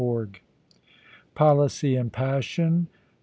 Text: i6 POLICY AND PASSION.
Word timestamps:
i6 0.01 0.37
POLICY 1.35 1.93
AND 1.95 2.11
PASSION. 2.11 2.87